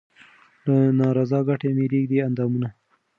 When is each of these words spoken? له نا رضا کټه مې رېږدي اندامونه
له 0.65 0.75
نا 0.97 1.07
رضا 1.17 1.39
کټه 1.47 1.69
مې 1.75 1.85
رېږدي 1.91 2.17
اندامونه 2.27 2.69